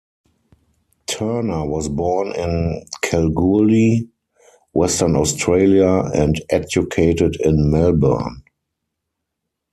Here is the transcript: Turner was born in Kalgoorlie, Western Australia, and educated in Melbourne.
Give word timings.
Turner 1.05 1.63
was 1.63 1.87
born 1.87 2.31
in 2.33 2.85
Kalgoorlie, 3.03 4.09
Western 4.73 5.15
Australia, 5.15 6.09
and 6.15 6.41
educated 6.49 7.35
in 7.41 7.69
Melbourne. 7.69 8.41